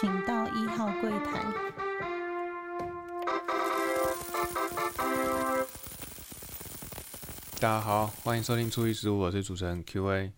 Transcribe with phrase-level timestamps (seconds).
[0.00, 1.40] 请到一号柜台。
[7.60, 10.32] 大家好，欢迎收听初一十五，我是主持人 Q&A。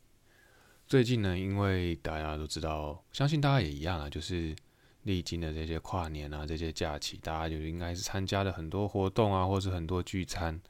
[0.86, 4.54] 最近呢，因为大家都知道，相信大家也一样啊，就是
[5.04, 10.60] 历经的这些跨年啊，这些假期，大家就应该是参加了很多活动啊，或是很多聚餐。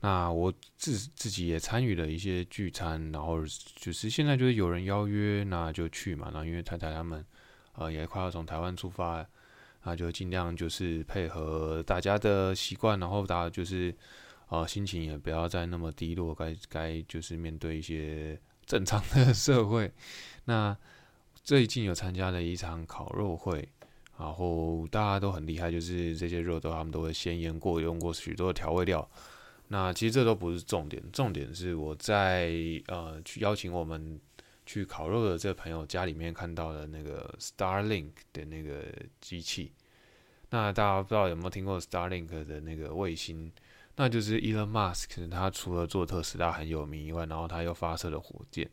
[0.00, 3.38] 那我自自己也参与了一些聚餐，然后
[3.76, 6.30] 就是现在就是有人邀约，那就去嘛。
[6.32, 7.24] 那因为太太他们
[7.74, 9.26] 呃也快要从台湾出发，
[9.84, 13.94] 那就尽量就是配合大家的习惯，然后大家就是
[14.48, 18.38] 呃心情也不要再那么低落，该该就是面对一些。
[18.66, 19.90] 正常的 社会，
[20.44, 20.76] 那
[21.42, 23.68] 最近有参加了一场烤肉会，
[24.16, 29.10] 然后大家都很厉害，就是这些肉都他们都会先腌过，用过许多调味料。
[29.66, 32.52] 那其实这都不是重点，重点是我在
[32.86, 34.20] 呃去邀请我们
[34.66, 38.84] 去烤肉的这个朋友家里面看到的那个 Starlink 的那个
[39.20, 39.72] 机器。
[40.50, 43.52] 那大家不知道有没有听过 Starlink 的那个卫星？
[43.96, 48.68] 那就是 Elon Musk，他除了做特斯拉很有名以外，然后他又发射了火箭，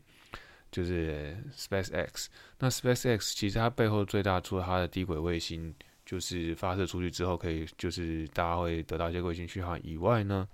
[0.72, 2.26] 就是 SpaceX。
[2.58, 5.74] 那 SpaceX 其实它背后最大，除了它的低轨卫星，
[6.06, 10.48] 就是发射出去之后可以，就是大家会得到一些卫星讯号以外呢，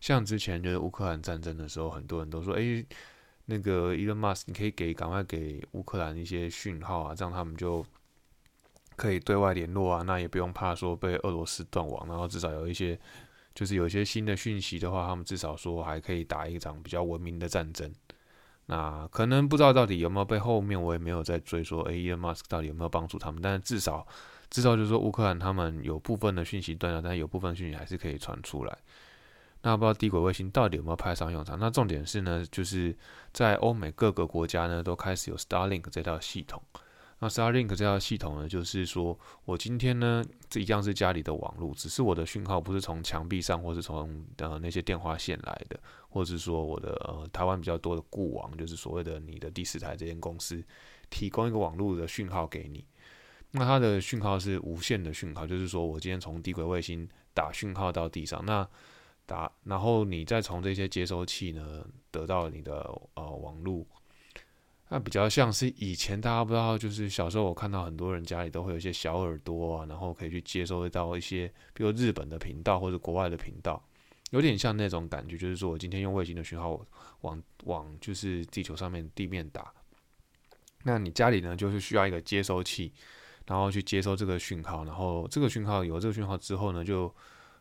[0.00, 2.84] 像之前就是乌克兰战争的时候，很多人都说，哎，
[3.50, 7.84] 那个 Elon Musk，你可以给赶快给乌克兰一些讯号啊，这样他们就
[8.96, 12.98] 可以对外联络啊，那也不用怕说被俄罗斯断网，然后至少有一些。
[13.52, 17.92] 就是有一些新的讯息的话，他们至少说还可以打一场比较文明的战争。
[18.66, 23.42] 那可能不知道到底有没有被后面我也没有在追说哎，Elon Musk 到底有没有帮助他们？
[23.42, 24.06] 但是至少
[24.50, 28.78] 至少就是说乌克兰他们有部分的讯息断了，但有部分讯息还是可以传出来。
[29.62, 31.58] 那不知道低轨卫星到底有没有派上用场？
[31.58, 32.96] 那重点是呢，就是
[33.32, 36.62] 在欧美各个国家呢都开始有 Starlink 这套系统。
[37.22, 50.64] 那 Starlink 这套系统呢，就是说我今天呢，这一样是家里的网络，只是我的讯号不是从墙壁上，或是从呃那些电话线来的，或是说我的呃台湾比较多的固网，就是所谓的你的第四台这间公司
[51.10, 52.82] 提供一个网络的讯号给你。
[53.50, 58.66] 那它的讯号是无线的讯号，就是说我今天从低轨卫星打讯号到地上，那
[59.30, 62.74] 打然后你再从这些接收器呢得到你的
[63.14, 63.86] 呃网络。
[64.88, 73.80] 那比较像是以前大家不知道，就是小时候我看到很多人家里都会有一些小耳朵啊，然后可以去接收到一些，比如日本的频道或者国外的频道，
[74.30, 76.84] 有点像那种感觉，就是说我今天用卫星的讯号
[77.20, 79.72] 往往就是地球上面地面打，
[80.82, 82.92] 那你家里呢就是需要一个接收器，
[83.46, 87.14] 然后去接收这个讯号，然后这个讯号有这个讯号之后呢，就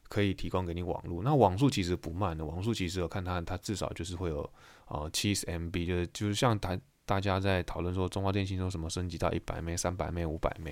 [0.09, 1.23] 可以提供给你网络。
[1.23, 4.51] 那网速其实不慢的，网速其实我看它它至少就是会有
[4.87, 6.77] 呃七十 MB，就是就是像台。
[7.05, 10.71] 大家在讨论说，中华电信说什么升级到一百 m、三百 m、五百 m，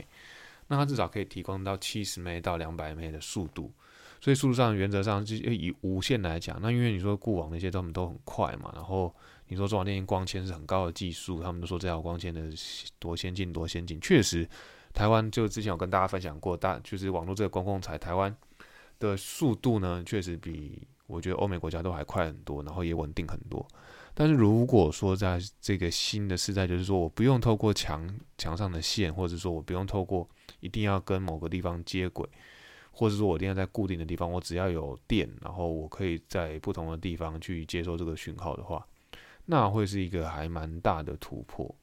[0.68, 3.74] 那它至少可以提供到七十 m 到两百 m 的速度。
[4.22, 9.12] 所以速度上原则上就以无线来讲，那因为你说固网那些他们都很快嘛，然后
[9.47, 12.44] 你说中华电信光纤是很高的技术，他们都说这条光纤的
[13.00, 14.00] 多先进多先进。
[14.00, 14.47] 确实，
[14.94, 18.36] 台湾就之前有跟大家分享过，大就是网络这个公共财，台湾
[19.00, 23.66] 的速度呢，确实比我觉得欧美国家都还快很多，然后也稳定很多。
[24.13, 30.28] 但是如果说在这个新的时代，就是说我不用透过墙墙上的线，或者说我不用透过
[30.59, 32.28] 一定要跟某个地方接轨，
[32.91, 38.84] 或者说我一定要在固定的地方，我只要有电，然后我可以在不同的地方去接收这个讯号的话，
[39.46, 41.74] 那会是一个还蛮大的突破。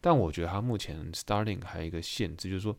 [0.00, 2.74] 但我觉得它目前 Starting 还有一个限制，就是说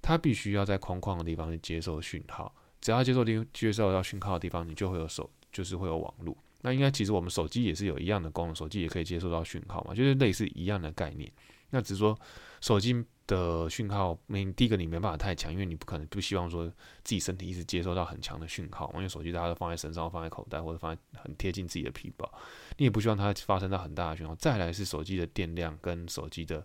[0.00, 2.54] 它必须要在空旷的地方去接受讯号，
[2.86, 6.36] 只要接受接受到讯号的地方，你就会有手，就是会有网络。
[6.60, 11.28] 那应该其实我们手机也是有一样的功能，手机也可以接收到讯号嘛，就是类似一样的概念。
[11.70, 12.16] 那只是说
[12.60, 16.64] 手机的讯号，你第一个你没办法太强，因为你不可能不希望说
[17.02, 22.32] 自己身体一直接收到很强的讯号，因为手机大家都放在身上，放在口袋或者放在很贴近自己的皮包，
[22.76, 24.32] 你也不希望它发生到很大的讯号。
[24.36, 26.64] 再来是手机的电量跟手机的，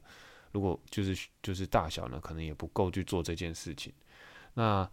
[0.52, 3.92] 如果就是就是大小呢，可能也不够去做这件事情。
[4.54, 4.88] 那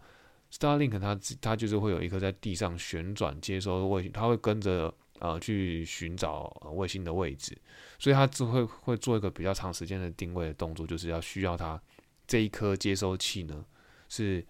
[0.51, 7.55] Starlink 它它就是会有一颗在地上旋转接收卫星，它会跟着呃去寻找卫星的位置，
[7.99, 11.79] 所以它只会会做一个比较长时间的定位的动作，就是要需要它
[12.25, 13.63] 这一颗接收器呢
[14.07, 14.43] 是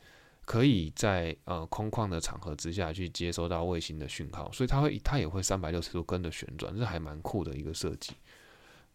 [0.46, 8.14] 可以在呃空旷的场合之下去接收到卫星的讯号，所以它会它也会三百六十度跟着旋转，这还蛮酷的一个设计。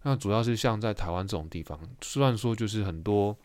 [0.03, 3.37] 那主要是像在台湾这种地方，虽然说就是很多。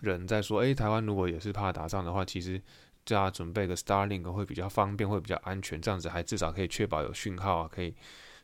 [0.00, 2.60] 人在说，诶，台湾如果也是怕打仗的话，其实
[3.04, 7.94] 叫他准备个 Starlink 会比较方便，会比较安全，这样子还至少可以确保有讯号啊，可以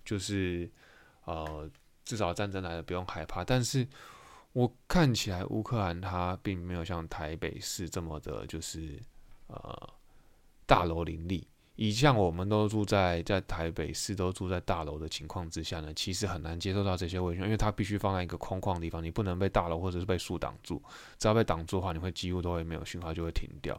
[0.04, 0.70] 就是
[1.24, 1.70] 呃
[2.04, 3.44] 至少战争来了不用害怕。
[3.44, 3.86] 但是
[4.52, 9.00] 我看起来乌克兰它并没有像台北市这么的，就是
[9.46, 9.94] 呃
[10.66, 11.46] 大楼林立。
[11.76, 20.80] 以像我们都住在在台北市都住在大楼的情况之下呢，其实很难接受到这些卫星，因为它必须放在一个空旷的地方，你不能被大楼或者是被树挡住。
[21.18, 23.74] 只要被挡住的话，你会几乎都会没有讯号，就会停掉。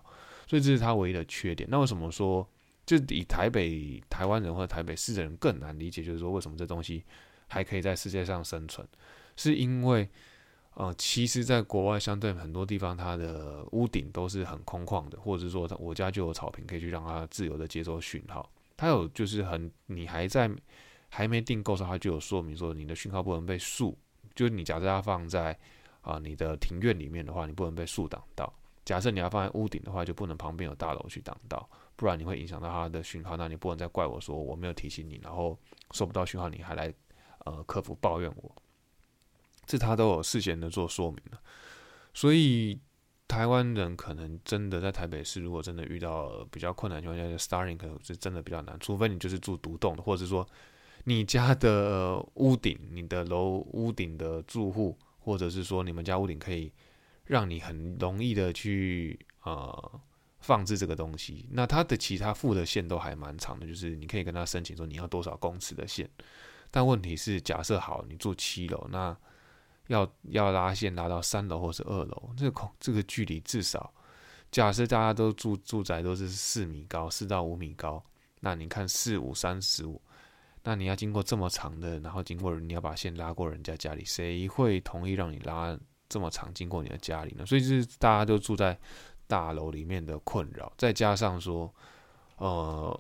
[0.46, 1.68] 所以这是它唯一的缺点。
[1.72, 2.46] 那为什么说
[2.86, 7.04] 就以台北台湾人或者台北市的人更难理解，就是说为什么这东西
[7.48, 8.86] 还可以在世界上生存？
[9.38, 10.10] 是因为
[10.76, 18.50] 呃，其实，在国外相对很多地方，它的屋顶都是很空旷的，或者说，我家就有草坪可以去让它自由的接收讯号。
[18.76, 20.52] 它有就是很，你还在
[21.08, 23.98] 还没订购时，它就有说明说你的讯号不能被树，
[24.36, 25.58] 就是你假设它放在
[26.02, 28.54] 啊你的庭院里面的话，你不能被树挡到。
[28.84, 33.38] 假设你要放在屋顶的话，就不能旁边有大楼去挡到，不然你会影响到它的讯号。
[33.38, 35.58] 那你不能再怪我说我没有提醒你，然后
[35.92, 36.94] 收不到讯号，你还来
[37.46, 38.54] 呃客服抱怨我。
[39.66, 41.40] 这他都有事先的做说明了，
[42.14, 42.80] 所以
[43.28, 50.48] 台湾人可能真的在台北市，如果真的遇到比较困难情况下就，Starlink 可能是真的比较难，除非你就是住独栋的，或者是说
[51.06, 56.72] 你家的屋顶，你的楼屋顶的住户，或者是说你们家屋顶可以
[57.26, 60.02] 让你很容易的去呃
[60.40, 66.08] 放置这个东西，那它的其他附的线都还蛮长的，就是你可以跟他申请说你要多少公尺的线，
[66.70, 69.18] 但问题是假设好你住七楼，那
[69.88, 73.94] 要要拉线拉到三楼或是二楼，这个空这个距离至少，
[74.52, 78.04] 假设大家都住住宅都是四米高，四到五米高，
[78.40, 80.02] 那你看四五三十五，
[80.64, 85.78] 那你要经过这么长的，然后经过你要把线拉过人家家里，谁会同意让你拉
[86.10, 87.46] 这么长经过你的家里呢？
[87.46, 88.76] 所以就是大家都住在
[89.28, 91.72] 大楼里面的困扰，再加上说，
[92.38, 93.00] 呃，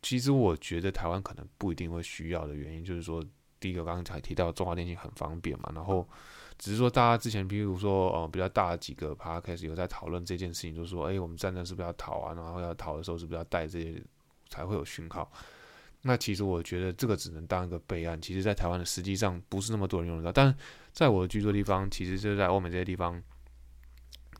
[0.00, 3.20] 其实我觉得台湾可能不一定会需要的原因，就是说。
[3.60, 6.06] 第一个刚刚才提到中华电信很方便嘛，然后
[6.58, 12.34] 只是说大家之前，比如说呃比较大的几个 p a 开始有在讨论这件事情，就是说，哎，我们站站是不是要逃啊？
[12.34, 14.02] 然后要逃的时候是不是要带这些
[14.48, 15.30] 才会有讯号？
[16.02, 18.20] 那其实我觉得这个只能当一个备案。
[18.22, 20.56] 其实，在台湾的实际上不是那么多人用得到，但
[20.92, 23.20] 在我的居住的地方，其实就是在欧美这些地方，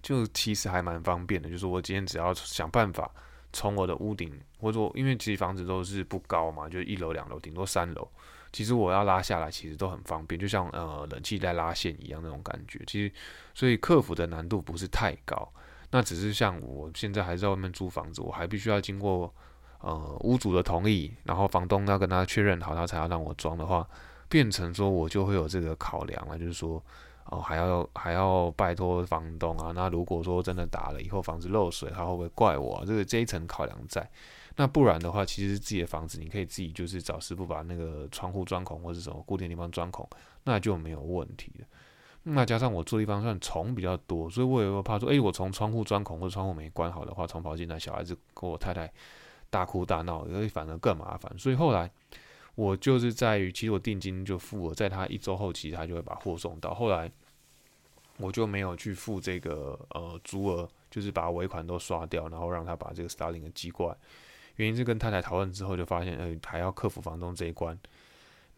[0.01, 1.51] 就其实还蛮方便的。
[1.51, 3.11] 就是我今天只要想办法
[3.53, 8.09] 从我的屋顶，或者说因为其实房子都是不高嘛，就一楼两楼，顶多三楼。
[8.57, 12.81] 其实我要拉下来，其实都很方便，就像呃冷气在拉线一样那种感觉。
[12.87, 13.13] 其实，
[13.53, 15.47] 所以克服的难度不是太高。
[15.91, 19.31] 那只是像我现在还在外面租房子，我还必须要经过
[19.81, 23.87] 呃屋主的同意，然后房东要跟他确认好，他才要让我装的话，
[24.27, 26.83] 变成说我就会有这个考量了，就是说
[27.27, 29.73] 哦还要还要拜托房东啊。
[29.75, 32.83] 那如果说真的打了以后房子漏水，他会不会怪我？
[32.87, 34.09] 这个这一层考量在。
[34.57, 40.09] 那不然的话，其实自己的房子你可以自己就是找师傅把那个窗户钻孔或者什么固定地方钻孔，
[40.45, 41.67] 那就没有问题了。
[42.23, 48.91] 那加上我住地方算虫比较多，所以我也会怕说，哎，我从窗户钻孔或者窗户没关好的话，虫跑进来，小孩子跟我太太
[49.51, 51.33] 大哭大闹，因为反而更麻烦。
[51.39, 51.89] 所以后来
[52.55, 56.75] 我就是在于，其实我定金就付了，在他一周后期他就会把货送到。
[56.75, 57.09] 后来
[58.17, 63.97] 我就没有去付这个呃租额，就是把尾款都刷掉，然后让他把这个 Starling 寄过来。
[64.57, 67.79] 原因是跟太太讨论之后，就发现，呃，还要克服房东这一关。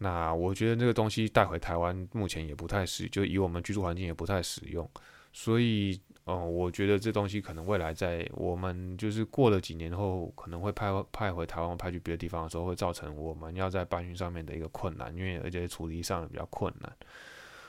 [0.01, 4.89] 那我觉得这个东西带回台湾，目前也不太使，就以我们居住环境也不太使用。
[5.33, 16.89] 所以，呃，我觉得这东西可能未来在我们就是过了几年后，可能会派派回台湾，派去别的地方的时候，会造成我们要在搬运上面的一个困难，因为而且处理上比较困难。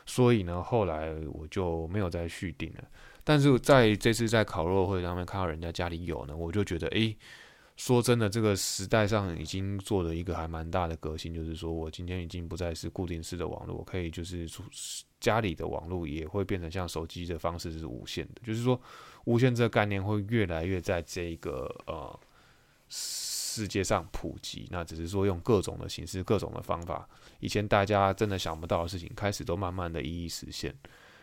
[0.07, 2.85] 所以呢，后来我就没有再续订了。
[3.25, 7.17] 但是在这次在烤肉会上面看到人家家里有呢，我就觉得，诶。
[7.81, 14.47] 说真的，这个时代上已经做了一个还蛮大的革新，就是说我今天已经不再是固定式的网络，我可以就是
[15.19, 18.79] 家里的网络也会变成像手机的方式是无线的，就是说
[19.25, 22.21] 无线这个概念会越来越在这个呃
[22.91, 24.69] 世界上普及。
[24.71, 27.09] 那只是说用各种的形式、各种的方法，
[27.39, 30.75] 以前大家真的想不到的事情，开始都慢慢的一一实现。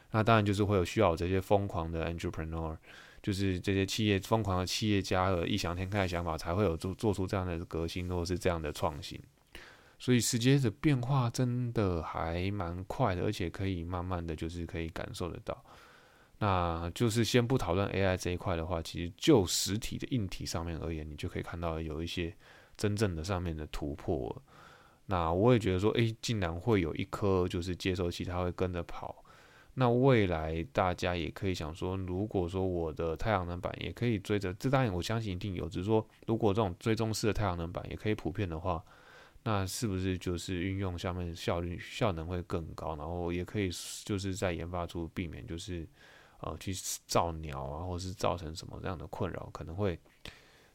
[0.10, 2.76] 那当然就是会有需要这些疯狂的 entrepreneur。
[3.22, 9.20] 就是这些企业疯狂的企业家和异想天开的想法，才会有做做出这样的革新，或者是这样的创新。
[10.00, 15.64] 所以时间的变化真的还蛮快的，而且可以慢慢的就是可以感受得到。
[16.40, 22.32] 那就是先不讨论 AI 这一块的话，其实就实体的硬体上面而言，你就可以看到有一些
[22.78, 24.40] 真正的上面的突破。
[25.08, 29.24] 那我也觉得说，诶，竟然会有一颗就是接收器，它会跟着跑。
[29.80, 38.84] 那未来大家也可以想说，如果说我的太阳能板也可以追着，这当然我相信一定有，只是说如果这种追踪式的太阳能板也可以普遍的话，
[39.44, 42.96] 那是不是就是运用下面效率效能会更高？
[42.96, 43.70] 然后也可以
[44.04, 45.88] 就是在研发出避免就是
[46.40, 46.74] 呃去
[47.06, 50.00] 造鸟啊，或是造成什么这样的困扰，可能会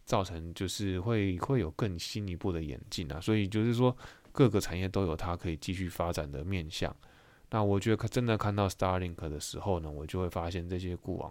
[0.04, 3.20] 造成就是会会有更新一步的演进啊。
[3.20, 3.96] 所以就是说
[4.30, 6.94] 各个产业都有它可以继续发展的面向。
[7.54, 11.30] 那我觉得真的看到 Starlink 的时候呢，我就会发现这些固网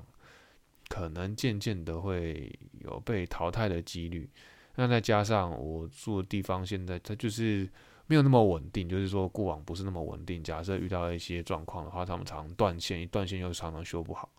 [0.87, 4.29] 可能渐渐的会有被淘汰的几率。
[4.75, 7.67] 那再加上我住的地方，现在它就是
[8.05, 10.43] 没有那么稳定，就是说固网不是那么稳定。
[10.43, 14.29] 假设遇到一些状况的话，他们常断线，一断线又常常修不好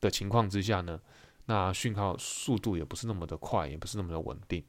[0.00, 1.00] 的情况之下呢，
[1.46, 4.64] 那讯号速度也不是那么的快，也不是那么的稳定。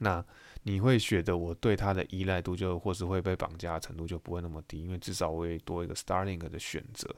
[0.00, 0.22] 那
[0.62, 7.08] 你会觉得我对它的依赖度就或是会被绑架的程度就不会那么低，因为至少我会多一个 Starlink 的选择。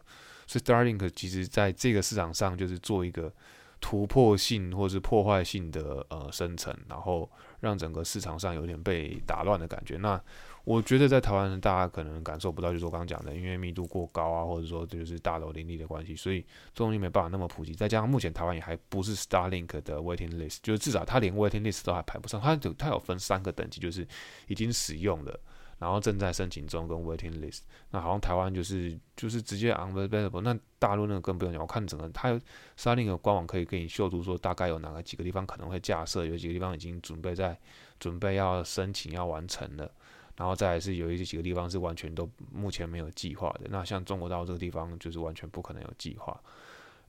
[0.47, 3.33] 所以 Starlink 其实在这个市场上就是做一个。
[3.81, 9.99] 突破性或是破坏性的呃生成，然后让整个市场上有点被打乱的感觉。
[9.99, 10.19] 那
[10.65, 16.41] 我觉得在台湾大家可能感受不到，就是我刚刚讲的，因为密度过高啊，或者说这就是大楼林立的关系，所以
[16.73, 17.75] 这东西没办法那么普及。
[17.75, 22.41] 再加上目前台湾也还不是 Starlink 的 waiting list，就是至少它连 waiting list 都还排不上。
[22.41, 24.07] 它有它有分三个等级，就是
[24.49, 25.39] 已经使用的。
[25.77, 32.41] 然后正在申请中跟 waiting list，那好像台湾就是就是直接 unavailable，那大陆那个更不用讲，我看整个它
[32.79, 37.59] Starlink 官网可以给你秀出说大概有哪个几个地方可能会架设，有几个地方已经准备在
[37.99, 39.91] 准备要申请要完成了，
[40.37, 46.39] 然后再是有一些几个地方是完全都目前没有计划的，那像中国大陆这个地方就是完全不可能有计划，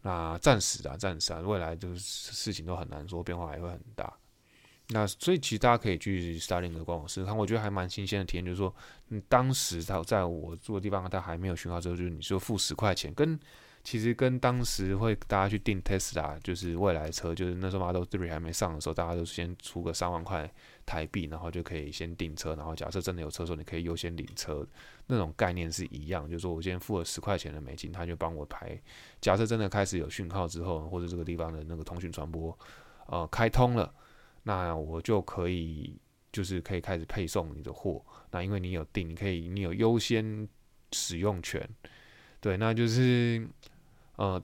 [0.02, 4.14] 那暂时啊暂时啊，未来就是事情都很难说，变化还会很大。
[4.90, 8.72] 那所以其实大家可以去 Starlink 的官网试试看，我觉得还蛮新鲜的体验，就是说，
[9.10, 13.40] 嗯，当时他在我住的地方，他还没有讯号之后，就是你说付十块钱，跟
[13.84, 20.48] 其实跟当时会大家去订 Tesla，就是未来车，就是那时候 Model Three 还没上的时候，大家都先出个三万块
[20.86, 24.66] 台币，然后就可以先订车，然后假设真的有车的时候，你可以优先领车，
[25.08, 28.80] 那种概念是一样，就是说我先付了十块钱的美金，他就帮我排，
[29.20, 32.58] 假设真的开始有讯号之后，或者这个地方的那个通讯传播，
[33.08, 33.94] 呃，开通了。
[34.48, 36.00] 那我就可以，
[36.32, 38.06] 就是可以开始配送你的货。
[38.30, 40.48] 那因为你有订，你可以，你有优先
[40.92, 41.68] 使用权。
[42.40, 43.50] 对，那就是，
[44.18, 44.40] 呃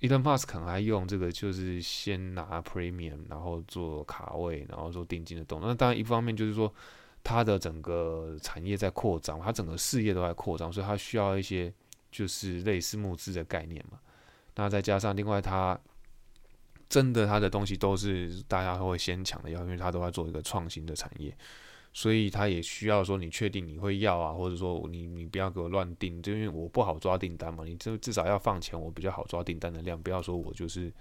[0.00, 5.68] ，Elon Musk 可能还用这个，就是先拿 Premium，然后做卡位，然后做定金的动作。
[5.68, 6.72] 那当然，一方面就是说，
[7.22, 11.72] 它的整个产业在扩张，它整个事业都在扩张，所以它需要一些
[12.10, 13.98] 就是类似募资的概念嘛。
[14.56, 15.78] 那再加上另外它。
[16.88, 21.32] 真的，他的东西都是大家会先抢的要，因为他都在做一个创新的产业，
[21.92, 30.92] 所以他也需要说你确定你会要啊，或者说你你不要给我乱订，就因为我不好抓订单嘛，你就至少要放钱，我比较好抓订单的量，不要说我就是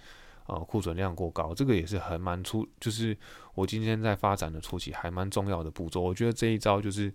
[0.47, 3.17] 呃库存量过高，这个也是很蛮出，就是
[3.55, 7.13] 我今天在发展的初期还蛮重要的步骤，我觉得这一招就是。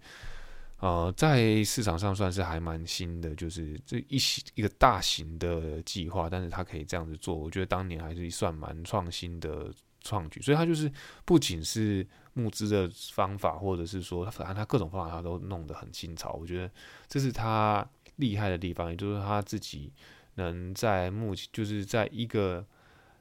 [0.81, 4.19] 呃，在市场上算是还蛮新的，就是这一
[4.55, 10.43] 一个大型的计划，但是它可以这样子做，我觉得当年还是算蛮创新的创举。
[10.43, 10.91] 所以它就是
[11.25, 16.33] 不仅是募资的方法，或者是说，反正他各种方法他都弄得很新潮。
[16.35, 16.71] 我觉得
[17.09, 19.93] 这是他厉害的地方，也就是他自己
[20.35, 22.65] 能在目前就是在一个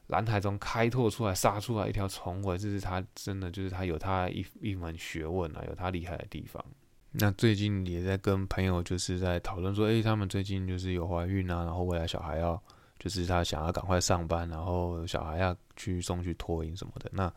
[0.07, 6.63] 蓝海中开拓出来、杀出来一条重围，这是他真的就是他有他一一门学问啊，有他厉害的地方。
[7.11, 12.59] 那最近也在跟朋友就是在讨论说，诶，他们最近就是有怀孕啊，然后未来小孩要，
[12.97, 17.09] 就是他想要赶快上班，然后小孩要去送去托婴什么的。
[17.13, 17.31] 那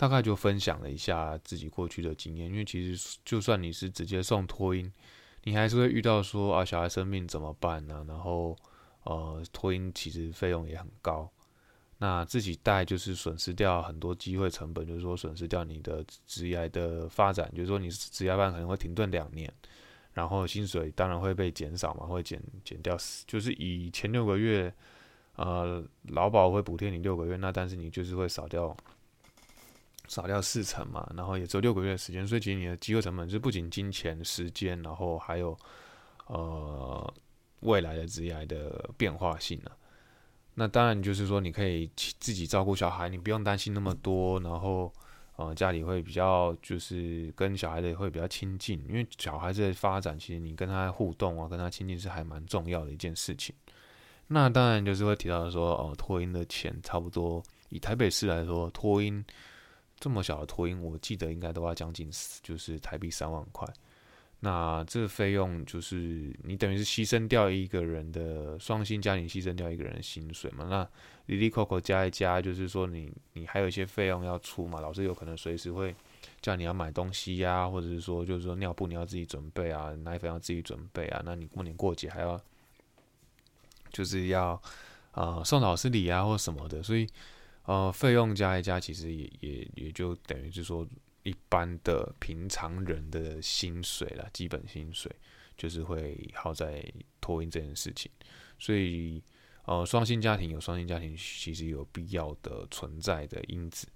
[0.00, 4.90] 大概就分享了一下自己过去的经验，因为其实就算你是直接送托婴，
[5.44, 8.02] 你还是会遇到说啊，小孩生病怎么办呢？
[8.08, 8.56] 然后
[9.02, 11.30] 呃，托婴其实费用也很高。
[11.98, 19.52] 那自己带就是损失掉很多机会成本，就是说损失掉你的职业的发展，就是说你职业班可能会停顿两年，
[20.14, 24.72] 然后薪水当然会被减少嘛，会减减掉，就是以前六个月，
[25.36, 28.74] 呃，劳保会补贴你六个月，那但是你就是会少掉
[30.10, 35.56] 少掉四成嘛，然后也只有六个月的时间，所以其实你的机会成本是不仅金钱、时间，然后还有
[36.26, 37.14] 呃
[37.60, 39.70] 未来的职业的变化性啊。
[40.54, 44.92] 那当然，就是说你可以自己照顾小孩，你不用担心那么多，然后，
[45.36, 53.54] 呃，家里会比较就是跟小孩的会比较亲近，因为小孩子的发展，其实你跟他互动啊，跟他亲近是还蛮重要的一件事情。
[54.26, 59.24] 那当然就是会提到说，哦，托婴的钱差不多，以台北市来说，托婴
[60.00, 62.10] 这么小的托婴，我记得应该都要将近
[62.42, 63.68] 就是台币三万块。
[64.42, 70.66] 那这个费用就是你等于是牺牲掉一个人的双薪家庭，牺牲掉一个人的薪水嘛？
[70.70, 70.88] 那
[71.26, 74.80] 里里扣扣加一加，就是说你你还有一些费用要出嘛？
[74.80, 75.94] 老师有可能随时会
[76.40, 82.40] 叫你要买东西呀，或者是说就是说尿布你要自己准备啊，奶粉要自己准备啊，那你过年过节还要
[83.92, 84.58] 就是要
[85.12, 87.06] 呃送老师礼啊或什么的，所以
[87.64, 90.86] 呃费用加一加，其实也也也就等于是说
[91.22, 95.10] 一般的平常人的薪水了，基本薪水
[95.56, 96.84] 就是会耗在
[97.20, 98.10] 托运这件事情，
[98.58, 99.22] 所以。
[99.66, 103.86] 呃，双薪家庭有双薪家庭其实有必要的存在的因子，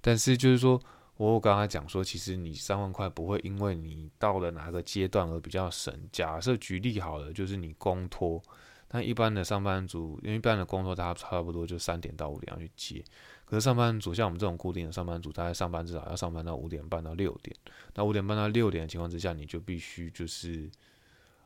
[0.00, 0.80] 但是就是说，
[1.16, 5.92] 我刚刚讲说，其实你三万块不会因为你到了哪个阶段而比较省。
[6.10, 8.42] 假设举例好了，就是你公托，
[8.90, 13.04] 那一般的上班族，因为一般的工作大家差不多就三点到五点要去接，
[13.44, 17.56] 可是上班族像我们这种固定的上班族，大概上班至少要上班到五点半到六点，
[17.94, 20.70] 那五点半到六点的情况之下，你就必须就是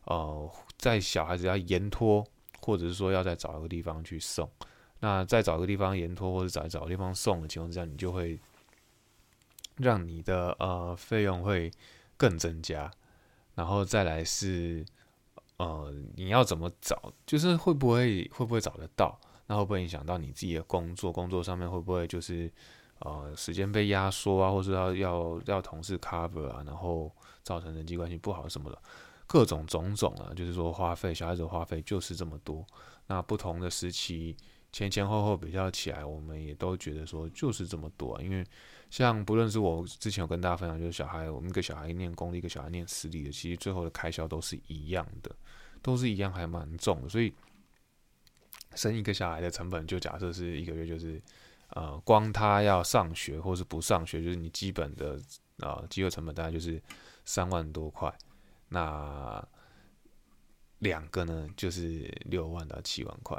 [0.05, 2.27] 呃，在小孩子要延托。
[2.63, 4.51] 或者是说要再找一个地方去送，
[5.01, 8.41] 那再找个地方延托或者再找个地方送的情况之下，你就会
[9.77, 11.71] 让你的呃费用会
[12.17, 12.91] 更增加，
[13.55, 14.83] 然后再来是
[15.57, 21.13] 呃你要怎么找，就是会不会会不会找得到，那会不会影响到你自己的工作？
[21.13, 22.53] 工作上面会不会就是
[22.99, 27.11] 呃时间被压缩啊，或者要要要同事 cover 啊，然后
[27.43, 28.79] 造成人际关系不好什么的？
[29.27, 32.65] 各种种种啊，就是说花费，小孩子花费就是这么多。
[33.07, 34.37] 那不同的时期
[34.71, 38.23] 前前后后比较起来，我们也都觉得说就是这么多啊。
[38.23, 38.45] 因为
[38.95, 45.35] 像不论是我之前有跟大家分享，就是小孩我们一个小孩念公立，一个小孩念私立的，其实最后的开销都是一样的，
[45.83, 47.09] 都是一样，还蛮重。
[47.09, 47.35] 所以
[48.77, 51.21] 生一个小孩的成本，就假设是一个月，就是
[51.71, 55.21] 呃，光他要上学或是不上学，就是你基本的
[55.59, 56.81] 啊，机会成本大概就是
[57.25, 58.17] 三万多块。
[58.69, 59.45] 那
[60.79, 63.37] 两个呢，就是六万到七万块。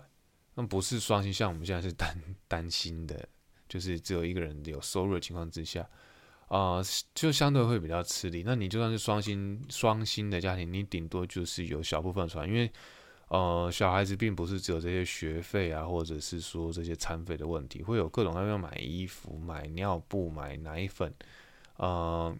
[0.54, 3.26] 那不是双薪，像我们现在是单单薪的，
[3.68, 5.88] 就是只有一个人有收入的情况之下，
[6.48, 6.82] 啊，
[7.14, 8.44] 就相对会比较吃力。
[8.46, 12.72] 那你就算是双薪双薪的家庭，你顶多就是有小部分出来，因为
[13.28, 21.14] 呃，小孩子并不是只有这些学费啊，或者是说这些餐费的问题，会有各种各样买衣服、买尿布、买奶粉，
[21.78, 22.36] 呃。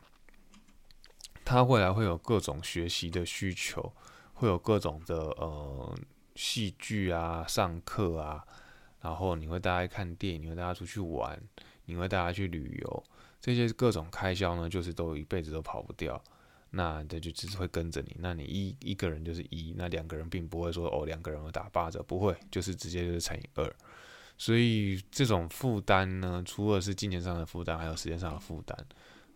[1.48, 3.94] 他未来会有各种学习的需求，
[4.34, 5.96] 会有各种的呃
[6.34, 8.44] 戏剧啊、上课啊，
[9.06, 11.40] 然后你会带他看电影，你会带他出去玩，
[11.86, 13.04] 你会带他去旅游，
[13.40, 16.20] 这些各种开销呢，就是都一辈子都跑不掉。
[16.72, 18.16] 那这就只是会跟着你。
[18.20, 23.76] 那你一一个人就是一，那两个人并不会说哦两个人打八折，不会，就是直接就是乘以二。
[24.40, 28.76] 所以这种负担呢，除了是金钱上的负担，还有时间上的负担。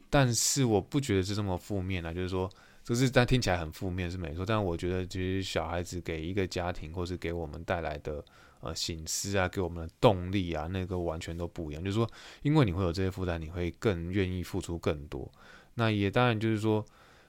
[0.10, 2.50] 但是我不觉得是这么负面啊，就是说，
[2.84, 8.26] 这是但听起来很负面是没错，但我觉得其实小孩子给一个家庭或是给我们带来的
[8.62, 11.84] 呃醒思啊，给我们的动力啊，那个完全都不一样。
[11.84, 12.10] 就是说，
[12.42, 15.32] 因为你会有这些负担，你会更愿意付出更多。
[15.76, 16.86] 那也当然就是说，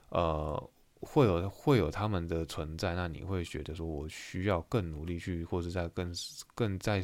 [0.08, 6.12] 呃，会有会有他们的存在，那你会觉得说我需要更努力去，或者在更
[6.54, 7.02] 更在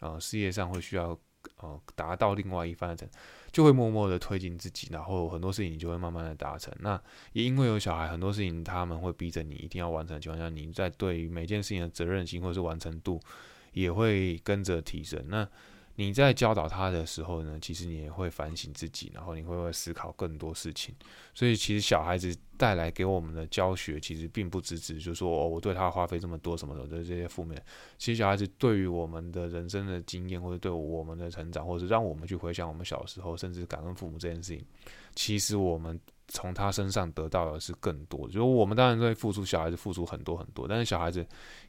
[0.00, 1.18] 呃事业上会需要
[1.56, 3.08] 呃达到另外一番的。
[3.52, 6.74] 就会默默的推进自己，然后很多事情你就会慢慢的达成。
[6.80, 7.00] 那
[7.34, 13.20] 也因为有小孩，很多事情他们会逼着你一定要完成的情况下，你在对每件事情的责任心或者是完成度
[13.74, 15.22] 也会跟着提升。
[15.28, 15.46] 那
[15.96, 20.92] 你在教导他的时候呢，其实你也会反省自己，然后你会会思考更多事情。
[21.32, 27.62] 所以其实小孩子带来给我们的教学，其实并不只只就说哦，我对他花费这么多什么的，的这些负面。
[27.96, 34.66] 其实小孩子对于我们的人生的经验，或者对我们的成长，或者让我们去回想我们小时候，甚至感恩父母这件事情，
[35.14, 38.28] 其实我们从他身上得到的是更多。
[38.28, 41.24] 就我们当然会付出，小孩子付出很多很多，但是小孩子。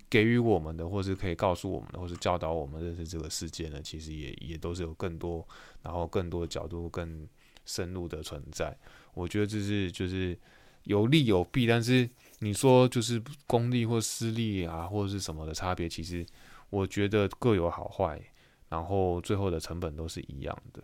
[0.09, 5.45] 给予我们的，或是可以告诉我们的，或是教导我们认识这个世界呢，其实也也都是有更多，
[5.81, 7.27] 然后更多角度、更
[7.65, 8.77] 深入的存在。
[9.13, 10.37] 我觉得这是就是
[10.83, 12.07] 有利有弊，但是
[12.39, 16.25] 你说就是公立或私立啊，或者是什么的差别，其实
[16.69, 18.21] 我觉得各有好坏，
[18.69, 20.83] 然后最后的成本都是一样的。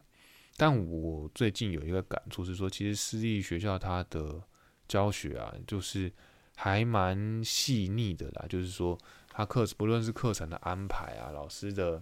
[0.58, 4.42] 但我最近有一个感触是说，其实私立学校它的
[4.88, 6.12] 教学啊，就是。
[6.64, 8.96] 还蛮细腻的啦，就是说，
[9.32, 12.00] 他课不论是课程的安排啊，老师的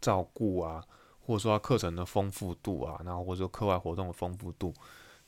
[0.00, 0.84] 照顾啊，
[1.20, 4.74] 或者说他课程的丰富度啊，然后或者说课外活动的丰富度，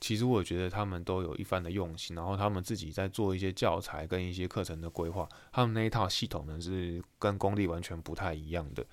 [0.00, 8.84] 其实我觉得他们都有一番的用心，然后他们自己在做一些教材跟一些课程的规划，他们那一套系统呢是跟公立完全不太一样的。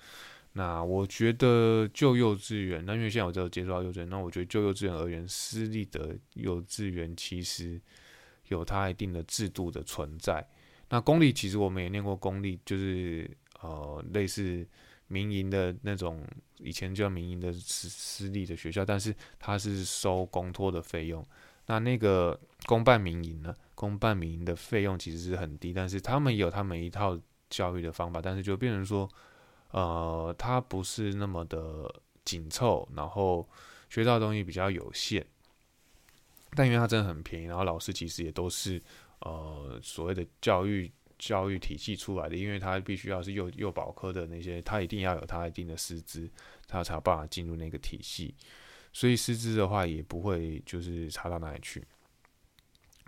[0.52, 7.80] 那我觉得就幼稚园，那因为现在我只有接触到幼稚园，那我觉得就幼稚园而言，私立的幼稚园其实。
[8.52, 10.46] 有它一定的制度的存在。
[10.90, 13.28] 那公立其实我们也念过公立，就是
[13.62, 14.66] 呃类似
[15.08, 16.22] 民营的那种，
[16.58, 21.24] 以前叫民营的私私立的学校，但是它是收公托的费用。
[21.66, 23.54] 那那个公办民营呢？
[23.74, 29.08] 公办民营的费用其实是很低，但是他们有他们一套教育的方法，但是就变成说，
[29.70, 31.92] 呃，它不是那么的
[32.24, 33.48] 紧凑，然后
[33.88, 35.24] 学到东西比较有限。
[36.54, 38.80] 但因为它真的很便宜，然后老师其实也都是
[39.20, 46.28] 呃所谓的教育教育体系出来的，因为他必须要是幼幼保科的那些，他一定要有他一定的师资，
[46.66, 48.34] 他才有办法进入那个体系。
[48.92, 51.82] 所以师资的话也不会就是差到哪里去，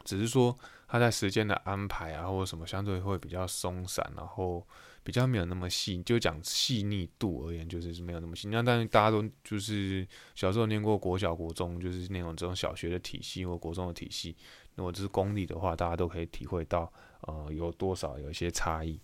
[0.04, 0.56] 只是说
[0.94, 4.64] 他在时间的安排啊或者什么相对会比较松散，然后
[5.02, 8.46] 比较没有那么细，就讲细腻度而言，就是没有那么细。
[8.46, 14.36] 那但是大家都就是小时候念过国小、国中，就是那种这种小学的体系或国中的体系，
[14.76, 16.88] 如果这是公立的话，大家都可以体会到，
[17.22, 19.00] 呃，有多少有一些差异。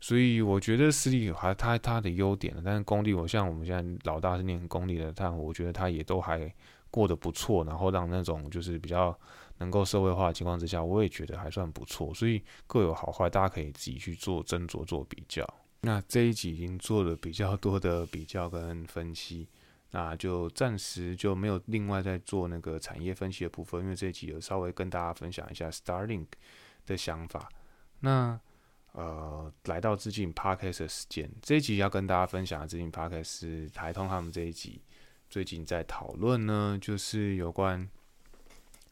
[0.00, 6.54] 所以我觉得私立还它它的优点但是公立我像我们现在老大是念公立的，但我觉得他也都还
[6.92, 9.18] 过得不错，然后让那种就是比较
[9.58, 12.12] 能够社会化的情况之下，我也觉得还算不错。
[12.14, 15.46] 所以各有好坏，大家可以自己去做斟酌做比较。
[15.80, 19.48] 那这一集已经做了比较多的比较跟分析，
[19.90, 26.26] 那就暂时就没有另外再做那个产业分析的部分，因为这一集有稍微跟大家分享一下 Starlink
[26.86, 27.48] 的想法。
[28.00, 28.40] 那
[28.92, 34.80] 呃，来到致敬 Podcast 的时间，这一集要跟大家分享的致敬 Podcast 是台通他们这一集
[35.28, 37.88] 最近在讨论呢，就是有关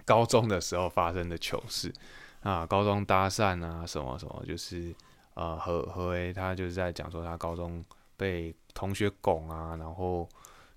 [0.05, 1.93] 高中的时候发生的糗事
[2.41, 4.95] 啊，高中搭讪啊，什么什么，就是
[5.35, 7.85] 呃何何为他就是在讲说他高中
[8.17, 10.29] 被同学拱啊，然后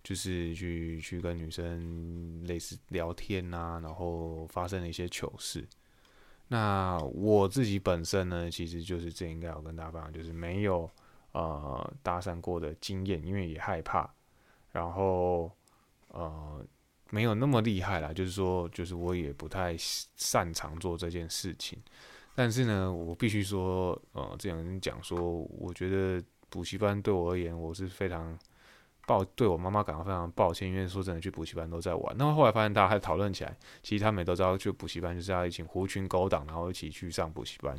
[0.03, 5.67] 就是去去跟女生类似聊天啊，然后发生了一些糗事。
[6.47, 10.87] 那我自己本身呢，其实就是这应该要跟大家分享，就是没有
[11.31, 14.07] 呃搭讪过的经验，因为也害怕，
[14.71, 15.51] 然后
[16.09, 16.63] 呃
[17.09, 21.77] 没有那么厉害啦，就是说，就是我也不太擅长做这件事情。
[22.35, 28.37] 但是呢，我必须说，呃，这样讲说，我觉得补习班对我而言，我是非常。
[29.07, 32.17] 抱对我妈妈感到非常抱歉，因为说真的，去补习班都在玩。
[32.17, 37.77] 那么后来发现大家还讨论起来，其实他们也都知道，去补习班就是要一起狐群狗党，然后一起去上补习班。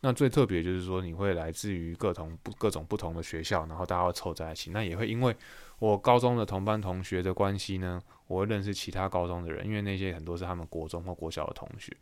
[0.00, 4.70] 那最特别就是说，你会来自于各同不各种不同的学校，然后大家会凑在一起。
[4.70, 5.36] 那也会因为
[5.78, 11.94] 我高中的同班同学的关系呢，我会认识其他高中的人，因为那些很多是他们国中或国小的同学。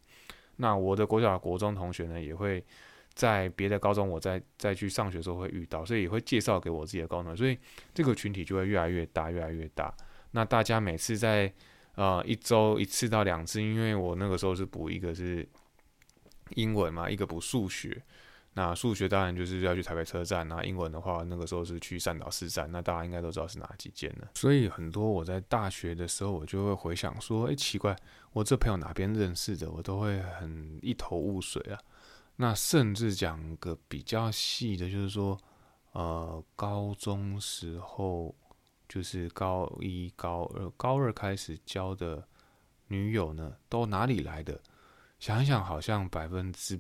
[0.57, 2.65] 那我的国小、国中同学呢，也会。
[3.15, 7.59] 在别的高中，我再再去上学的时候会遇到，所以也会介绍给我自己的高中，所以
[7.93, 9.95] 这个群体就会越来越大，越来越大。
[10.31, 11.53] 那大家每次在
[11.95, 15.47] 呃一周一次到两次，因为我那个时候是补一个是
[16.55, 18.03] 英文嘛，一个补数学。
[18.55, 22.71] 那数学当然就是要去台北车站，那英文的话那个时候是去善导四站。
[22.71, 24.29] 那大家应该都知道是哪几间了。
[24.35, 27.97] 所以很多我在大学的时候，我就会回想说，哎，奇怪，
[28.33, 31.79] 我这朋友哪边认识的，我都会很一头雾水啊。
[32.37, 35.39] 那甚至讲个比较细的，就是说，
[35.93, 38.35] 呃，高中时候
[38.89, 42.23] 就是高一、高二、高二开始交的
[42.89, 44.61] 女友呢，都哪里来的？
[45.19, 46.79] 想一想，好像百分之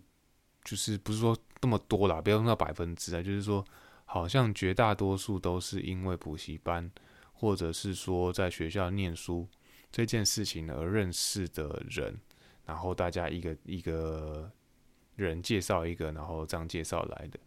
[0.64, 3.64] 就是不是说那么多啦，不要用到百分之啊，就是说，
[4.04, 6.90] 好像绝大多数都是因为补习班，
[7.32, 9.46] 或者是说在学校念书
[9.90, 12.18] 这件事情而认识的人，
[12.64, 14.50] 然后大家一个一个。
[15.14, 17.38] 人介绍一个，然后这样介绍来的。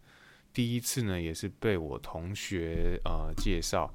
[0.53, 3.91] 第一次呢，也是被我同学呃介绍，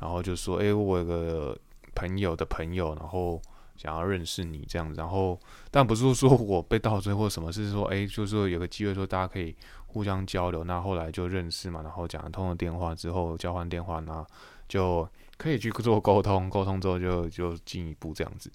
[0.00, 1.56] 然后就说：“哎，我有个
[1.94, 3.40] 朋友的朋友，然后
[3.80, 5.40] 想要认识你这样子。”然后，
[5.70, 10.62] 但不是说我被倒追或什么，是说哎，就是说有个机会说大家可以互相交流。
[10.64, 14.26] 那后来就认识嘛，然后讲通了电话之后，交换电话那，
[14.68, 16.50] 就可以去做沟通。
[16.50, 18.52] 沟通之后就就进一步这样子。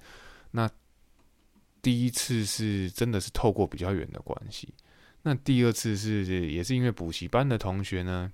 [0.52, 0.70] 那
[1.82, 4.74] 第一次是真的是透过比较远的关系，
[5.24, 8.32] 那第二次是也是因为补习班的同学呢，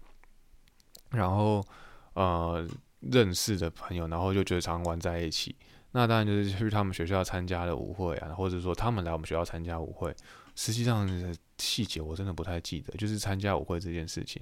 [1.10, 1.65] 然后
[2.13, 2.67] 呃
[2.99, 5.56] 认识的朋友，然后就觉得常玩在一起。
[5.91, 10.15] 那当然就是去他们学校参加了舞会啊，或者说他们来我们学校参加舞会。
[10.56, 11.08] 实际上
[11.58, 14.41] 细节我真的不太记得，就是参加舞会这件事情，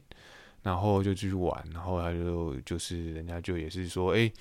[0.64, 4.32] 然后就继续玩，然后他就就是人家就也是说，哎。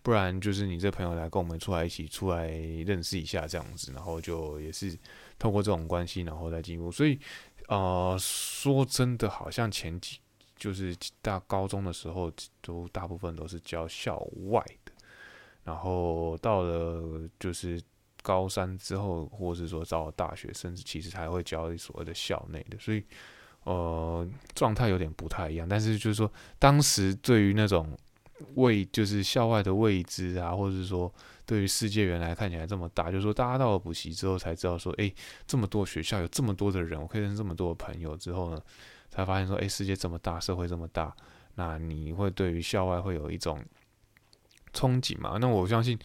[0.00, 4.96] 不然就是你这朋友来跟我们出来一起出来认识一下这样子，然后就也是
[5.38, 6.90] 透过这种关系，然后再进入。
[6.90, 7.18] 所以，
[7.66, 10.18] 呃，说真的，好像前几
[10.56, 14.64] 就是大高中的时候，都大部分都是教校外，
[15.68, 17.78] 然后到了就是
[18.22, 22.78] 高三之后，或是说到了大学，甚至其实还会教所谓的校内的。
[22.78, 23.04] 所以
[23.64, 25.68] 呃状态有点不太一样。
[25.68, 27.86] 但是就是说，当时对于那种
[28.54, 31.12] 未就是校外的未知啊，或者是说
[31.44, 35.14] 对于世界原来看起来这么大，就是说大家到了补习之后才知道说，诶，
[35.46, 38.58] 这么多学校有这么多的人，我可以认识这么多的朋友之后呢，
[39.10, 41.14] 才发现说，诶，世界这么大，社会这么大，
[41.56, 43.62] 那你会对于校外会有一种
[44.78, 45.38] 憧憬嘛？
[45.40, 45.98] 那我相信。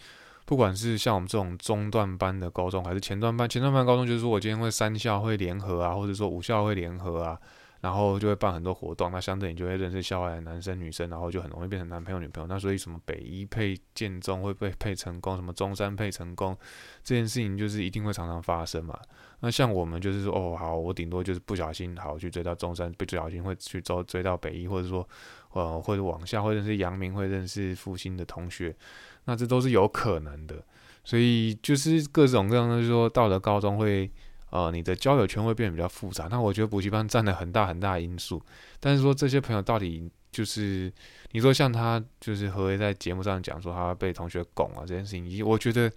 [0.46, 7.40] 不管是像我们这种中段班的高中，还是前段班，前段班高中就是说我今天会三校会联合啊，或者说五校会联合啊，
[7.80, 12.46] 然后就会办很多活动，那相对你就会认识校外的男生女生，然后就很容易变成男朋友女朋友。
[12.46, 16.54] 那所以什么北一配建中会被配成功，什么中山配成功，
[17.02, 18.98] 这件事情就是一定会常常发生嘛。
[19.40, 25.06] 那像我们就是说，哦好，我顶多就是不小心好去追到中山，不小心会去追追到北一，或者说
[25.54, 28.76] 呃或者往下会认识阳明，会认识复兴的同学。
[29.24, 30.62] 那这都是有可能的，
[31.02, 34.10] 所以就是各种各样的，说到了高中会，
[34.50, 36.28] 呃，你的交友圈会变得比较复杂。
[36.30, 38.42] 那我觉得补习班占了很大很大因素，
[38.78, 40.92] 但是说这些朋友到底就是，
[41.32, 45.90] 你说像他就是何为在节目上讲说他被同学拱啊这件事情，我觉得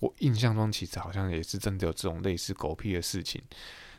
[0.00, 3.40] 我印象中其实好像也是真的有这种类似狗屁的事情，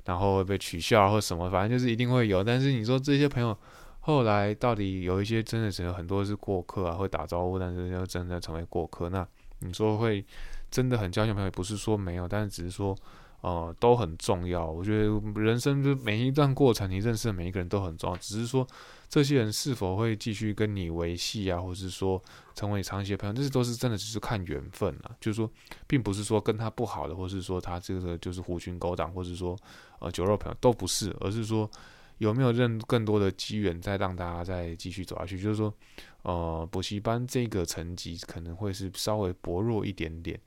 [0.06, 2.44] 然后会被取笑或什么，反正就是一定会有。
[2.44, 3.58] 但是你说这些朋友。
[4.06, 9.10] 后来到底有一些真的是很多是过客啊，会打招呼，但是又真的成为过客。
[9.10, 9.28] 那
[9.62, 10.24] 你说会
[10.70, 12.96] 真的很交心朋友，不是说没有，但是只是说，
[13.42, 14.64] 呃，都很重要。
[14.64, 18.18] 我觉得人生就每一段过程，你认识的每一个人都很重要。
[18.18, 18.68] 只是说
[19.10, 22.22] 这些人是否会继续跟你维系啊，或是说
[22.54, 25.10] 成为长期的朋友，这些都是真的只是看缘分啊。
[25.20, 25.50] 就是说，
[25.88, 29.58] 并不是说跟他不好的，或是说他这个就是狐群狗党，或是说
[29.98, 31.68] 呃酒肉朋友都不是，而是说。
[32.18, 35.40] 有没有认更多的机缘，再让大家再继续走下去？
[35.40, 35.74] 就是说，
[36.22, 40.40] 呃，补习班这个层级可能会是稍微薄弱一点点，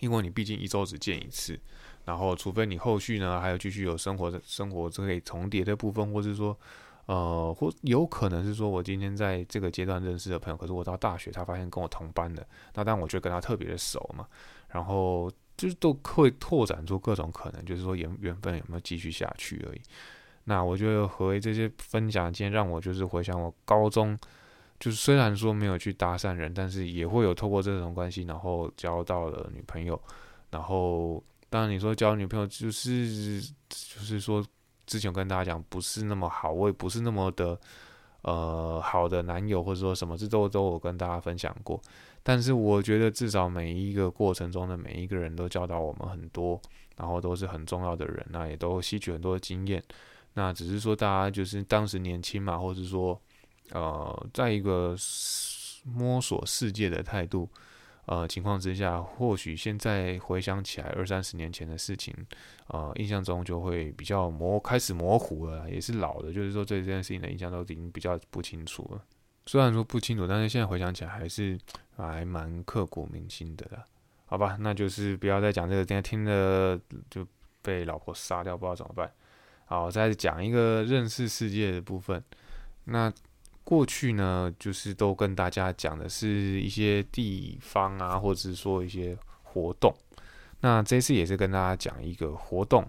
[0.00, 1.58] 因为你毕竟一周只见一次，
[2.04, 6.58] 然后除非你后续呢还有继续有生活的生活可以重叠的部分，或是说，
[7.06, 14.26] 呃，或有可能是说我今天在这个阶段认识的朋友，可是我到大学他发现跟我同班的，那但我觉得跟他特别的熟嘛，
[14.68, 19.80] 然后就是都会拓展出各种可能，就是说缘缘分有没有继续下去而已。
[20.44, 24.18] 那我觉得和这些分享，今天让我就是回想我高中，
[24.78, 30.00] 就是虽然说没有去搭讪人，但是也会有透过这种关系，然后交到了女朋友。
[30.50, 34.44] 然后当然你说交女朋友，就是就是说
[34.86, 37.58] 之前跟大家讲不是那么好，我也不是那么的
[38.22, 41.80] 呃好的男友，或者说什么，这都都有跟大家分享过。
[42.22, 46.60] 但是我觉得至少每一个过程中的每一个人都教导我们很多，
[46.96, 49.82] 然后都是很重要的人，那也都吸取很多经验。
[50.34, 53.20] 那只是说，大家就是当时年轻嘛，或者说，
[53.70, 54.96] 呃，在一个
[55.84, 57.48] 摸索世界的态度，
[58.06, 62.14] 呃情况之下，或许现在回想起来二三十年前的事情，
[62.66, 69.02] 呃，印象中就会比较模开始模糊了，也是老的，就是说对这件事情的印象都已经比较不清楚了。
[69.46, 71.58] 虽然说不清楚，但是现在回想起来还是
[71.96, 73.84] 还蛮刻骨铭心的啦。
[74.26, 77.24] 好吧，那就是不要再讲这个，今天听了就
[77.62, 79.12] 被老婆杀掉，不知道怎么办。
[79.66, 82.22] 好，再讲一个认识世界的部分。
[82.84, 83.12] 那
[83.64, 89.94] 过去呢，就是都跟大家讲的是一些地方啊，或者是说一些活动。
[90.60, 92.86] 那这次也是跟大家讲一个活动，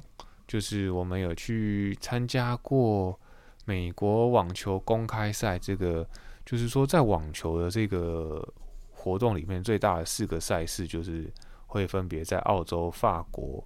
[0.47, 3.17] 就是我们有去参加过
[3.63, 5.57] 美国网球公开赛。
[5.57, 6.05] 这个
[6.45, 8.45] 就是说，在网球的这个
[8.91, 11.31] 活动里面，最大的四个赛事就是
[11.67, 13.65] 会分别在澳洲、法国。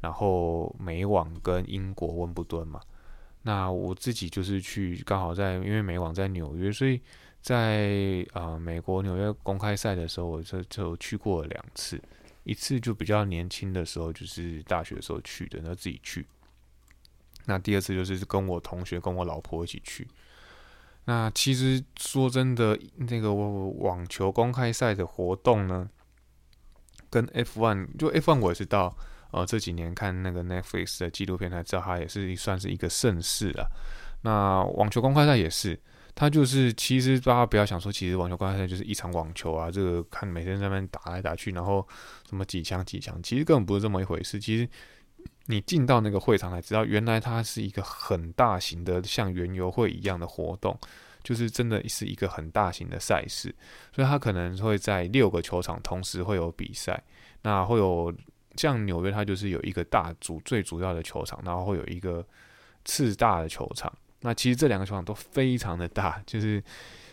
[0.00, 2.80] 然后美网跟英国温布顿嘛，
[3.42, 7.00] 那我自己就是去刚好在，因为美网在纽约，所以
[7.42, 12.00] 在啊美国纽约公开赛的时候，我就就去过了两次，
[12.44, 16.24] 一次就比较年轻的时候，就是大学时候去的，那自己去。
[17.46, 20.06] 那第二次就是跟我同学跟我老婆一起去。
[21.06, 25.88] 那其实说真的，那个网球公开赛的活动呢，
[27.10, 28.96] 跟 F1 就 F1 我也是到。
[29.30, 33.70] 呃，这几年看那个 Netflix 的纪录片才知道，它也是算是一个盛世了。
[34.22, 35.78] 那网球公开赛也是，
[36.14, 41.86] 它就是其实大家不要想说，其实网球公开赛就是一场网球啊，这个看每天在那边打来打去，然后
[42.28, 44.40] 什么几强几强，其实根本不是这么一回事。
[44.40, 44.68] 其实
[45.46, 50.76] 你进到那个会场才知道，原来它是一个很大型的像园游会一样的活动，
[51.22, 53.54] 就是真的是一个很大型的赛事。
[53.94, 57.04] 所以它可能会在六个球场同时会有比赛，
[57.42, 58.12] 那会有。
[58.56, 62.26] 像纽约，它就是有一个大主最主要的球场，然后会有一个
[62.84, 63.92] 次大的球场。
[64.20, 66.62] 那其实这两个球场都非常的大，就是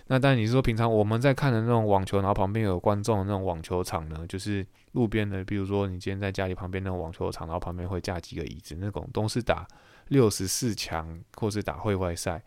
[0.07, 4.25] 那但你是说平常我们在看的那种网球，然后旁边有观众的那种网球场呢？
[4.27, 9.67] 就是路边的，比如说你今天在家里旁边那种网球场，然后旁边会架几个椅子，那种都是打
[10.07, 12.41] 六十四强或是打会外赛，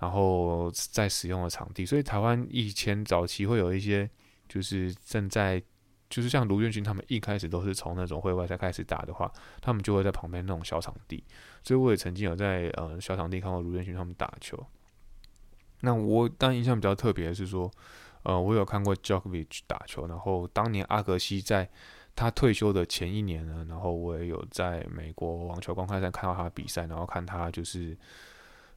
[0.00, 1.86] 然后再使用的场地。
[1.86, 4.10] 所以台湾以前早期会有一些
[4.48, 5.62] 就是正在。
[6.10, 11.22] 就是像卢彦勋他们一开始都是从那种会外赛开始打的话，他们就会在旁边那种小场地。
[11.62, 14.58] 所以我也曾经有在呃小场地看过卢彦勋他们打球。
[15.82, 17.70] 那我当然印象比较特别的是说，
[18.24, 20.08] 呃，我有看过 Jokovic 打球。
[20.08, 21.70] 然后当年阿格西在
[22.16, 27.96] 他退休的前一年呢，然后我也有在美国网球公开赛看到他的比赛，然后看他就是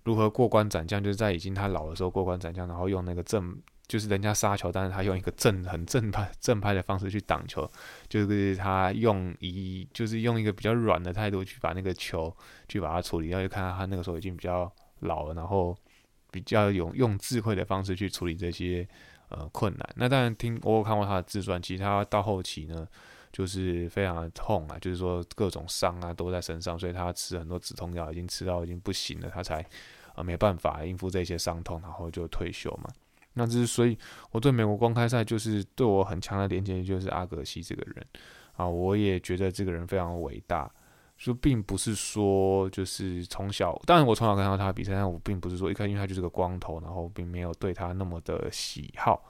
[0.03, 3.57] 如何过关斩将，就是在已经他老的时候过关斩将，然后用那个正。
[3.93, 7.69] 就是人家杀球，但是他用一个正很正派正派的方式去挡球，
[8.09, 12.35] 就是他用一就是用一个比较软的态度去把那个球
[12.67, 13.29] 去把它处理。
[13.29, 15.77] 然后就看到他那个时候已经比较老了，然后
[16.31, 18.87] 比较有用智慧的方式去处理这些
[19.29, 19.87] 呃困难。
[19.95, 22.87] 那当然听我有看过他的自传，其实他到后期呢
[23.31, 29.63] 就是非常的痛啊，就是说各种伤啊都在身上，所以他吃很多止痛药，已经吃到已经不行了，他才
[30.15, 32.89] 呃没办法应付这些伤痛，然后就退休嘛。
[33.33, 33.97] 那这是所以，
[34.31, 38.05] 我对美国公开赛就是对我很强的连接，就是阿格西这个人
[38.55, 40.71] 啊，我也觉得这个人非常伟大。
[41.15, 49.23] 就并不是说就是从小，当然我从小看到他比赛，但我并不是说一开始因为他就是个光头，然后并没有对他那么的喜好。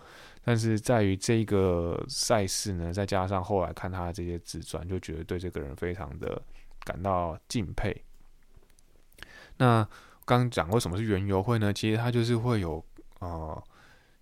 [0.43, 6.41] 但是在于这个赛事呢，再加上后来看他的这些自传，就觉得对这个人非常的
[6.83, 7.95] 感到敬佩。
[9.57, 9.87] 那
[10.25, 11.71] 刚讲过什么是原游会呢？
[11.71, 12.83] 其实他就是会有
[13.19, 13.63] 呃。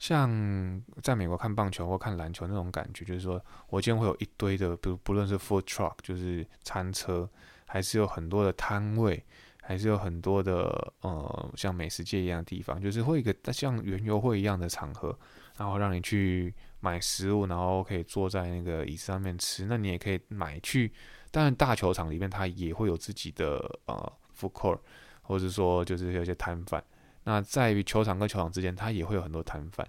[0.02, 7.30] 像在美国看棒球或看篮球那种感觉，就是说我今天会有一堆的，比如不论是 food truck，就是餐车，
[7.68, 9.24] 还是有很多的摊位，
[9.62, 15.16] 还是有很多的呃像美食街一样的地方，就是会一个像园游会一样的场合，
[15.56, 19.66] 然后让你去买食物，然后可以坐在那个椅子上面吃。
[19.66, 20.92] 那你也可以买去，
[21.30, 24.80] 当然大球场里面它也会有自己的呃 food court，
[25.22, 26.84] 或者说就是有些摊贩。
[27.24, 29.88] 那在于球场跟球场之间，它也会有很多摊贩，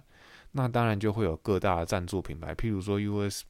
[0.51, 3.43] 那当然就会有各大赞助品牌，譬如说 US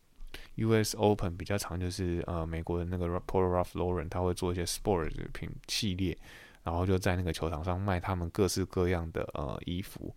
[0.56, 6.18] US Open 比较长，就是呃美国的那个 Polo Ralph Lauren，他会做一些 sport 品系列，
[6.64, 10.16] 然后就在那个球场上卖他们各式各样的呃衣服。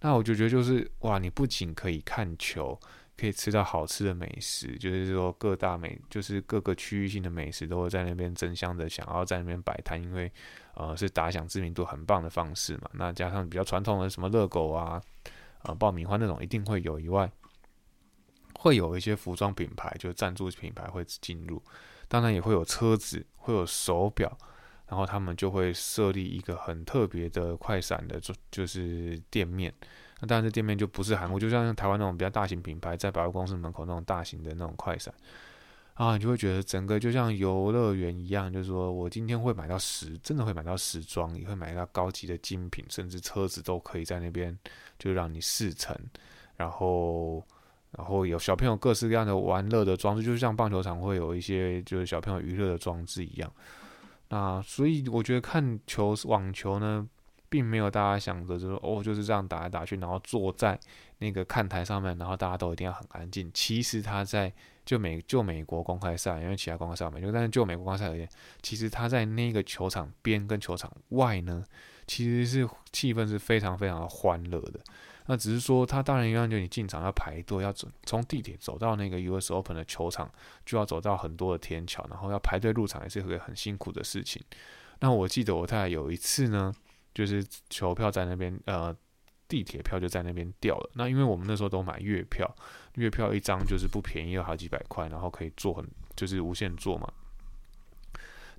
[0.00, 2.78] 那我就觉得就是哇，你不仅可以看球。
[3.18, 10.32] 可以吃到好吃的美食，就是说各大美，就是各个区域性的美食都会在那边争相的想要在那边摆摊，因为
[10.74, 12.88] 呃是打响知名度很棒的方式嘛。
[12.92, 15.02] 那加上比较传统的什么热狗啊、
[15.64, 17.28] 呃爆米花那种一定会有以外，
[18.54, 21.60] 会有一些服装品牌就赞助品牌会进入，
[22.06, 24.38] 当然也会有车子，会有手表，
[24.86, 29.74] 然后他们就会设立一个很特别的快闪的就就是店面。
[30.20, 35.14] 那当然，这店面就不是韩国，就像台湾那种比较大型品牌，在百货公司门口那种大型的那种快闪
[35.94, 44.56] 啊，你就会觉得整个就像游乐园一样，就是说我今天会买到时，真的会买到时装，也会买到高级的精品，甚至车子都可以在那边
[44.98, 45.96] 就让你试乘，
[46.56, 47.40] 然后
[47.92, 53.52] 然后有小朋友各式各样的玩乐的装置，就像棒球场会有一些就是小朋友娱乐的装置一样。
[54.30, 57.08] 那所以我觉得看球网球呢。
[57.48, 60.78] 并没有大家想着就是哦就是这样打来打去，然后坐在
[61.18, 63.50] 那个看台上面，然后大家都一定要很安静。
[63.54, 64.52] 其实他在
[64.84, 68.28] 就美就美国公开赛，因为其他公开赛没有，但是就美国公开赛而言，
[68.62, 71.64] 其实他在那个球场边跟球场外呢，
[72.06, 74.80] 其实是气氛是非常非常的欢乐的。
[75.26, 80.30] 那只是说他当然一样，就你进场要排队，要走从地铁走到那个 US Open 的球场，
[80.64, 84.42] 就要走到很多的天桥，然后要排队入场，也是一个很辛苦的事情。
[85.00, 86.74] 那我记得我太太有一次呢。
[87.18, 88.96] 就是球票在那边，呃，
[89.48, 90.90] 地铁票就在那边掉了。
[90.94, 92.48] 那因为我们那时候都买月票，
[92.94, 97.12] 月票一张就是不便宜，要好几百块，然后可以坐很，就是无限坐嘛。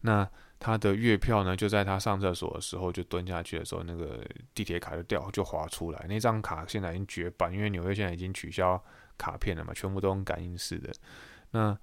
[0.02, 4.20] 那他的月票呢，就在他上厕所的时候就蹲下去的时候，那个
[4.54, 6.06] 地铁卡就掉，就滑出来。
[6.10, 8.84] 那张卡现在已经绝版，因为纽约现在已经取消
[9.18, 10.92] 卡片了嘛，全部都用感应式的。
[11.52, 11.80] 那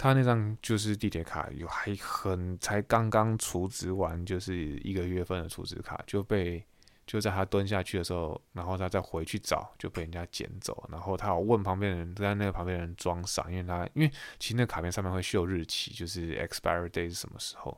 [0.00, 6.64] 他那张就是地铁卡，有还很才刚刚储值完，就是一个月份的储值卡就被
[7.06, 17.76] 就在他蹲下去的时候，然后他再回去找就被人家捡走，然后他有问旁边的人，在那个旁边人装傻，因为他因为其实那卡片上面会秀日期，就是 expiry day 是什么时候，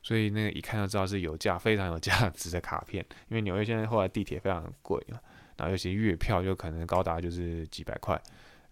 [0.00, 5.18] 所以那个一看就知道是有价非常有价值的卡片，因为纽约现在后来地铁非常贵嘛，
[5.56, 8.22] 然后有些月票就可能高达就是几百块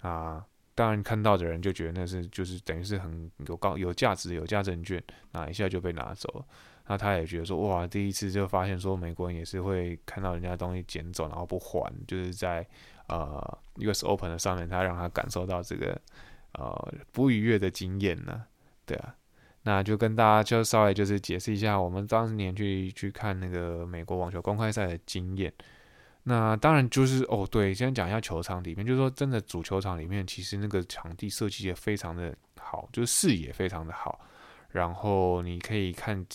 [0.02, 0.44] 啊。
[0.76, 5.02] 当然，看到的人就觉得那是就是等于是很有高有价值有价证券，
[5.32, 6.44] 那一下就被拿走了。
[6.86, 12.64] 那他也觉得说，哇，第一次就发现说美国人也是会看到人家东西捡走，然后不还，就是在
[13.08, 15.98] 呃 US Open 的上面，他让他感受到这个
[16.52, 18.44] 呃不愉悦的经验呢。
[18.84, 19.16] 对啊，
[19.62, 25.50] 那就跟大家就稍微就是解释一下我们当年去去看那个美国网球公开赛的经验。
[26.28, 34.18] 那当然就是哦，对，先讲一下球场里面，就是说真的主球场里面其实那个场地设计也非常的好，就是视野非常的好，
[34.70, 36.26] 然后你可以看，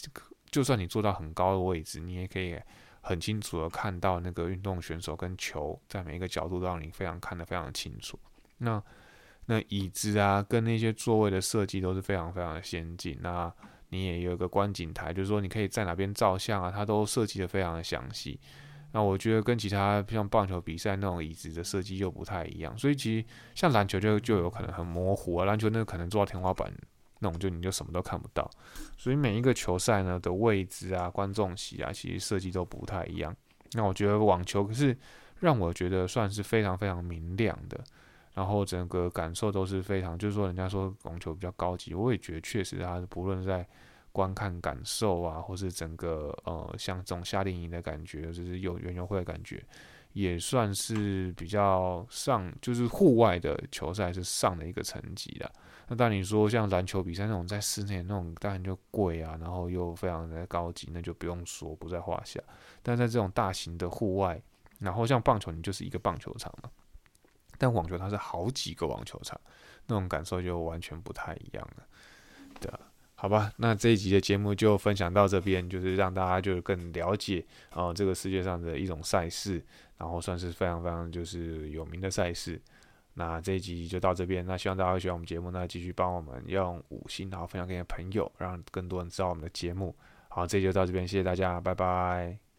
[0.49, 2.57] 就算你坐到很高的位置，你也可以
[3.01, 8.17] 很清楚的看到那个运动选手跟球在每一个角度都让你非常看得非常的清楚。
[8.59, 8.81] 那
[9.47, 13.17] 那椅子啊，跟那些座位的设计都是非常非常的先进。
[13.19, 13.53] 那
[13.89, 18.39] 你也有一个观景台，就是说你可以在哪边照相啊，它都设计的非常的详细。
[18.91, 23.25] 那我觉得跟其他像棒球比赛那种椅子的设计又不太一样，所以其实
[23.55, 26.71] 像篮球就就有可能很模糊啊，篮球那个可能坐到天花板
[27.19, 28.49] 那种，就你就什么都看不到。
[28.97, 33.35] 所以每一个球赛呢的位置啊、观众席啊，其实设计都不太一样。
[33.73, 34.97] 那我觉得网球可是
[35.39, 37.79] 让我觉得算是非常非常明亮的。
[38.33, 43.67] 然后整个感受都是非常，就是说人家说网球比较高级，我也觉得确实，它不论在
[44.11, 49.63] 观看感受啊，或是整个呃像这种夏令营的感觉，就是有园游会的感觉，
[50.13, 55.51] 也算是比较上，就是户外的球赛是上的一个层级的。
[55.87, 62.39] 那当你说像篮球比赛那种在室内那种，当然就贵啊，然后又非常的高级，那就不用说不在话下。
[62.81, 64.41] 但在这种大型的户外，
[64.79, 66.69] 然后像棒球，你就是一个棒球场嘛。
[67.57, 69.39] 但网球它是好几个网球场，
[69.85, 71.83] 那种感受就完全不太一样了。
[72.59, 72.79] 对啊，
[73.21, 79.63] 好吧，那这一集的节目就分享到这边，就是让大家就更了解啊这个世界上的一种赛事，
[79.99, 82.59] 然后算是非常非常就是有名的赛事。
[83.13, 89.95] 那这一集就到这边，那希望大家喜欢我们节目，那继续帮我们用五星然后分享给你的朋友，让更多人知道我们的节目。
[90.27, 92.50] 好，这集就到这边，谢谢大家，拜拜。